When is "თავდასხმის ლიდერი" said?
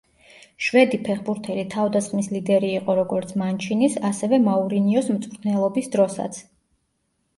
1.73-2.71